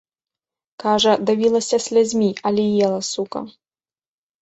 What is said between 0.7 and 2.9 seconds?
Кажа, давілася слязьмі, але